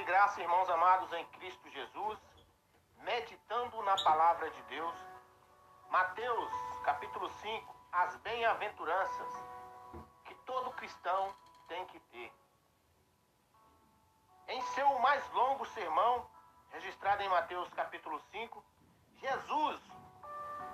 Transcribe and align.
e 0.00 0.04
graça, 0.04 0.40
irmãos 0.40 0.70
amados 0.70 1.12
em 1.12 1.26
Cristo 1.26 1.68
Jesus, 1.70 2.18
meditando 2.98 3.82
na 3.82 3.96
palavra 3.96 4.48
de 4.48 4.62
Deus. 4.62 4.94
Mateus, 5.90 6.52
capítulo 6.84 7.28
5, 7.28 7.76
as 7.90 8.14
bem-aventuranças 8.18 9.28
que 10.24 10.34
todo 10.46 10.70
cristão 10.72 11.34
tem 11.66 11.84
que 11.86 11.98
ter. 11.98 12.32
Em 14.46 14.62
seu 14.74 14.98
mais 15.00 15.28
longo 15.32 15.66
sermão, 15.66 16.30
registrado 16.70 17.22
em 17.22 17.28
Mateus 17.28 17.68
capítulo 17.74 18.20
5, 18.30 18.64
Jesus 19.16 19.80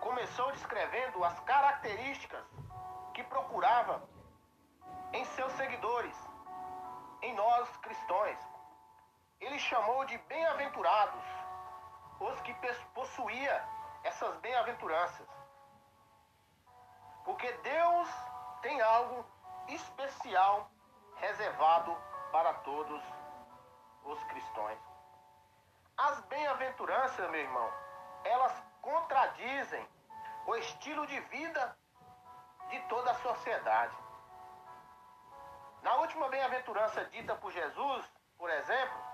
começou 0.00 0.52
descrevendo 0.52 1.24
as 1.24 1.40
características 1.40 2.44
que 3.14 3.22
procurava 3.24 4.06
em 5.14 5.24
seus 5.24 5.52
seguidores, 5.52 6.16
em 7.22 7.34
nós 7.34 7.74
cristãos. 7.78 8.55
Ele 9.40 9.58
chamou 9.58 10.04
de 10.04 10.16
bem-aventurados 10.18 11.24
os 12.20 12.40
que 12.40 12.54
possuía 12.94 13.68
essas 14.02 14.34
bem-aventuranças. 14.36 15.26
Porque 17.24 17.52
Deus 17.52 18.08
tem 18.62 18.80
algo 18.80 19.24
especial 19.68 20.70
reservado 21.16 21.96
para 22.32 22.54
todos 22.54 23.02
os 24.04 24.24
cristãos. 24.24 24.78
As 25.96 26.20
bem-aventuranças, 26.22 27.30
meu 27.30 27.40
irmão, 27.40 27.72
elas 28.24 28.52
contradizem 28.80 29.88
o 30.46 30.54
estilo 30.56 31.06
de 31.06 31.18
vida 31.20 31.76
de 32.68 32.80
toda 32.88 33.10
a 33.10 33.14
sociedade. 33.14 33.96
Na 35.82 35.94
última 35.96 36.28
bem-aventurança 36.28 37.04
dita 37.06 37.34
por 37.36 37.50
Jesus, 37.50 38.04
por 38.36 38.50
exemplo, 38.50 39.05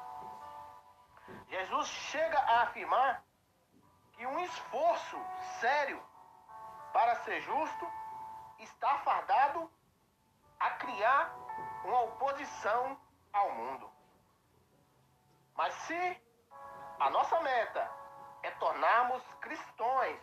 Jesus 1.52 1.86
chega 1.86 2.38
a 2.38 2.62
afirmar 2.62 3.22
que 4.14 4.26
um 4.26 4.38
esforço 4.38 5.20
sério 5.60 6.02
para 6.94 7.14
ser 7.24 7.42
justo 7.42 7.92
está 8.58 8.98
fardado 9.00 9.70
a 10.58 10.70
criar 10.70 11.30
uma 11.84 12.04
oposição 12.04 12.98
ao 13.34 13.50
mundo. 13.52 13.92
Mas 15.54 15.74
se 15.74 16.22
a 16.98 17.10
nossa 17.10 17.38
meta 17.42 17.90
é 18.42 18.50
tornarmos 18.52 19.22
cristãos 19.42 20.18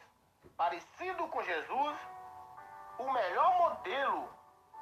parecidos 0.57 1.29
com 1.29 1.43
Jesus, 1.43 1.97
o 2.97 3.11
melhor 3.11 3.55
modelo 3.55 4.33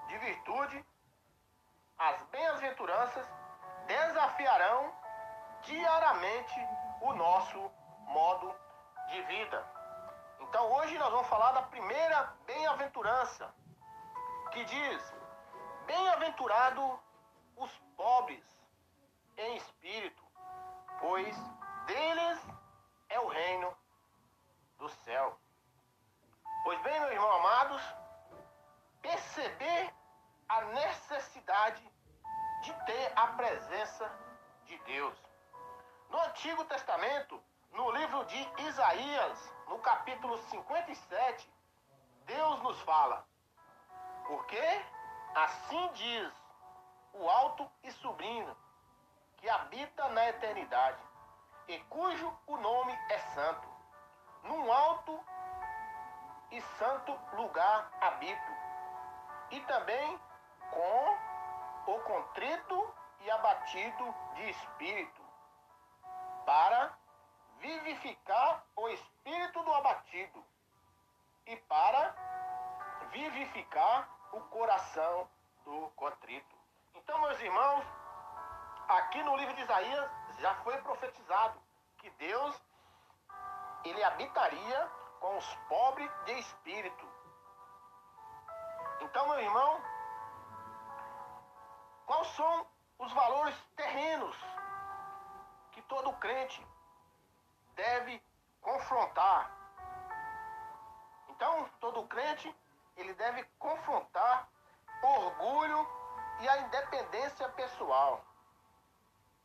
de 0.07 0.17
virtude, 0.19 0.85
as 1.97 2.23
bem-aventuranças 2.27 3.27
desafiarão 3.85 5.06
diariamente 5.63 6.67
o 7.01 7.13
nosso 7.13 7.71
modo 8.07 8.53
de 9.09 9.21
vida. 9.23 9.65
Então 10.39 10.71
hoje 10.73 10.97
nós 10.97 11.11
vamos 11.11 11.27
falar 11.27 11.51
da 11.51 11.63
primeira 11.63 12.33
bem-aventurança, 12.45 13.53
que 14.51 14.63
diz: 14.65 15.13
Bem-aventurado 15.85 16.99
os 17.55 17.71
pobres 17.95 18.45
em 19.37 19.57
espírito, 19.57 20.23
pois 20.99 21.35
deles 21.85 22.39
é 23.09 23.19
o 23.19 23.27
reino 23.27 23.75
do 24.77 24.89
céu. 24.89 25.39
Pois 26.63 26.79
bem, 26.81 26.99
meus 26.99 27.11
irmãos 27.13 27.35
amados, 27.35 27.81
perceber 29.01 29.93
a 30.49 30.61
necessidade 30.61 31.83
de 32.61 32.73
ter 32.85 33.13
a 33.15 33.27
presença 33.27 34.11
de 34.65 34.77
Deus. 34.79 35.26
No 36.09 36.21
Antigo 36.21 36.63
Testamento, 36.65 37.43
no 37.73 37.91
livro 37.91 38.23
de 38.25 38.49
Isaías, 38.59 39.53
no 39.67 39.77
capítulo 39.79 40.37
57, 40.37 41.51
Deus 42.25 42.61
nos 42.61 42.79
fala: 42.81 43.27
Porque 44.25 44.85
assim 45.35 45.89
diz 45.93 46.33
o 47.13 47.29
alto 47.29 47.69
e 47.83 47.91
sublime, 47.91 48.55
que 49.35 49.49
habita 49.49 50.07
na 50.09 50.29
eternidade, 50.29 51.03
e 51.67 51.77
cujo 51.85 52.33
o 52.47 52.55
nome 52.57 52.97
é 53.09 53.19
santo. 53.33 53.67
Num 54.43 54.71
alto 54.71 55.19
e 56.51 56.61
santo 56.79 57.19
lugar 57.33 57.91
habito, 57.99 58.51
e 59.51 59.59
também 59.61 60.19
com 60.71 61.91
o 61.91 61.99
contrito 61.99 62.95
e 63.19 63.29
abatido 63.29 64.15
de 64.35 64.49
espírito 64.49 65.26
para 66.47 66.97
vivificar 67.59 68.63
o 68.77 68.87
espírito 68.87 69.61
do 69.63 69.73
abatido 69.73 70.45
e 71.45 71.57
para 71.57 72.15
vivificar 73.11 74.07
o 74.31 74.39
coração 74.43 75.29
do 75.65 75.91
contrito. 75.97 76.55
Então, 76.95 77.19
meus 77.19 77.37
irmãos, 77.41 77.85
aqui 78.87 79.21
no 79.23 79.35
livro 79.35 79.53
de 79.55 79.61
Isaías 79.61 80.09
já 80.39 80.55
foi 80.63 80.77
profetizado 80.83 81.61
que 81.97 82.09
Deus 82.11 82.55
ele 83.83 84.01
habitaria 84.05 84.91
com 85.19 85.37
os 85.37 85.55
pobres 85.67 86.09
de 86.23 86.39
espírito. 86.39 87.11
Então, 89.01 89.27
meu 89.27 89.41
irmão, 89.41 89.81
quais 92.05 92.27
são 92.29 92.65
os 92.99 93.11
valores 93.11 93.55
terrenos 93.75 94.37
que 95.77 95.81
todo 95.83 96.11
crente 96.13 96.67
deve 97.75 98.19
confrontar. 98.61 99.51
Então, 101.29 101.69
todo 101.79 102.07
crente, 102.07 102.49
ele 102.95 103.13
deve 103.13 103.43
confrontar 103.59 104.49
orgulho 105.03 105.87
e 106.39 106.49
a 106.49 106.57
independência 106.61 107.47
pessoal. 107.49 108.25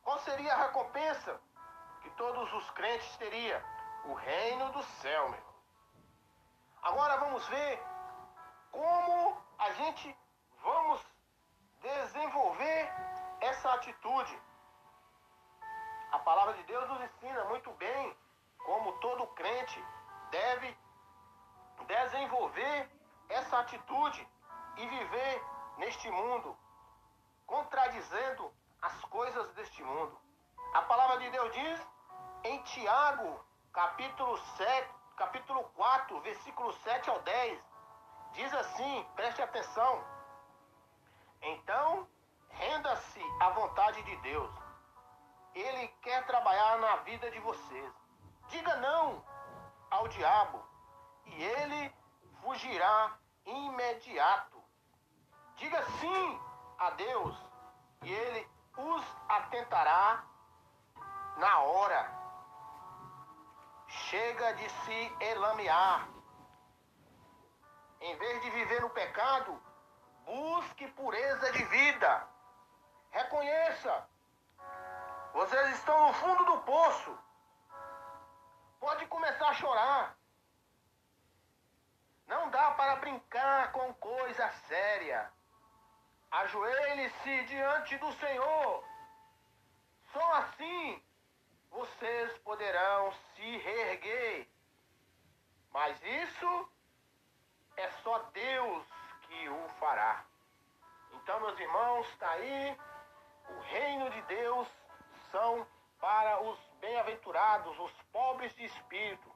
Qual 0.01 0.17
seria 0.21 0.55
a 0.55 0.63
recompensa 0.63 1.39
que 2.01 2.09
todos 2.11 2.51
os 2.51 2.71
crentes 2.71 3.15
teriam? 3.17 3.61
O 4.05 4.15
reino 4.15 4.71
do 4.71 4.81
céu, 5.01 5.29
meu. 5.29 5.53
Agora 6.81 7.17
vamos 7.17 7.47
ver 7.47 7.79
como 8.71 9.37
a 9.59 9.71
gente 9.73 10.17
vamos 10.63 10.99
desenvolver 11.79 12.91
essa 13.39 13.71
atitude. 13.75 14.41
A 16.13 16.19
palavra 16.19 16.53
de 16.53 16.63
Deus 16.65 16.87
nos 16.89 17.01
ensina 17.01 17.43
muito 17.45 17.71
bem 17.71 18.15
como 18.67 18.93
todo 18.99 19.25
crente 19.33 19.83
deve 20.29 20.77
desenvolver 21.87 22.87
essa 23.29 23.57
atitude 23.57 24.27
e 24.77 24.87
viver 24.87 25.43
neste 25.79 26.07
mundo, 26.11 26.55
contradizendo 27.47 28.53
as 28.83 28.93
coisas 29.05 29.51
deste 29.53 29.81
mundo. 29.81 30.15
A 30.75 30.83
palavra 30.83 31.17
de 31.17 31.31
Deus 31.31 31.51
diz 31.51 31.87
em 32.43 32.61
Tiago, 32.61 33.43
capítulo 33.73 34.37
7, 34.37 34.89
capítulo 35.17 35.63
4, 35.75 36.21
versículo 36.21 36.73
7 36.73 37.09
ao 37.09 37.19
10, 37.21 37.59
diz 38.33 38.53
assim, 38.53 39.07
preste 39.15 39.41
atenção. 39.41 40.05
Então, 41.41 42.07
renda-se 42.49 43.21
à 43.39 43.49
vontade 43.49 44.03
de 44.03 44.15
Deus 44.17 44.72
ele 45.59 45.87
quer 46.01 46.25
trabalhar 46.25 46.77
na 46.79 46.95
vida 46.97 47.29
de 47.31 47.39
vocês. 47.39 47.93
Diga 48.49 48.75
não 48.77 49.23
ao 49.89 50.07
diabo 50.07 50.63
e 51.25 51.43
ele 51.43 51.95
fugirá 52.41 53.17
imediato. 53.45 54.63
Diga 55.55 55.83
sim 55.83 56.41
a 56.79 56.89
Deus 56.91 57.37
e 58.01 58.11
ele 58.11 58.49
os 58.77 59.05
atentará 59.29 60.23
na 61.37 61.59
hora. 61.59 62.23
Chega 63.87 64.53
de 64.53 64.69
se 64.69 65.17
elamear. 65.19 66.07
Em 68.01 68.15
vez 68.17 68.41
de 68.41 68.49
viver 68.49 68.81
no 68.81 68.89
pecado, 68.89 69.61
busque 70.25 70.87
pureza 70.89 71.51
de 71.51 71.63
vida. 71.65 72.27
Reconheça 73.11 74.09
vocês 75.53 75.77
estão 75.77 76.07
no 76.07 76.13
fundo 76.13 76.45
do 76.45 76.57
poço. 76.61 77.15
Pode 78.79 79.05
começar 79.05 79.49
a 79.49 79.53
chorar. 79.53 80.17
Não 82.25 82.49
dá 82.49 82.71
para 82.71 82.95
brincar 82.95 83.71
com 83.71 83.93
coisa 83.93 84.49
séria. 84.67 85.31
Ajoelhe-se 86.31 87.43
diante 87.43 87.95
do 87.99 88.11
Senhor. 88.13 88.83
Só 90.11 90.33
assim 90.37 91.03
vocês 91.69 92.35
poderão 92.39 93.13
se 93.35 93.57
reerguer. 93.57 94.49
Mas 95.71 96.01
isso 96.01 96.71
é 97.77 97.91
só 98.01 98.17
Deus 98.33 98.87
que 99.27 99.49
o 99.49 99.69
fará. 99.79 100.25
Então, 101.11 101.39
meus 101.41 101.59
irmãos, 101.59 102.07
está 102.07 102.31
aí 102.31 102.75
o 103.49 103.59
reino 103.59 104.09
de 104.09 104.21
Deus 104.23 104.82
salvação 105.33 105.65
para 105.99 106.41
os 106.43 106.59
bem-aventurados, 106.79 107.77
os 107.79 107.91
pobres 108.11 108.53
de 108.55 108.65
espírito. 108.65 109.31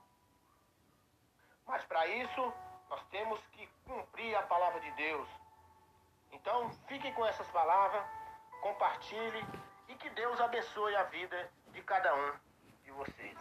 Mas 1.65 1.83
para 1.85 2.05
isso, 2.07 2.53
nós 2.89 3.03
temos 3.09 3.39
que 3.53 3.67
cumprir 3.85 4.35
a 4.35 4.43
palavra 4.43 4.79
de 4.79 4.91
Deus. 4.91 5.27
Então, 6.31 6.69
fiquem 6.87 7.13
com 7.13 7.25
essas 7.25 7.47
palavras, 7.47 8.05
compartilhe 8.61 9.43
e 9.87 9.95
que 9.95 10.09
Deus 10.11 10.39
abençoe 10.39 10.95
a 10.95 11.03
vida 11.03 11.51
de 11.71 11.81
cada 11.81 12.13
um 12.13 12.33
de 12.83 12.91
vocês. 12.91 13.37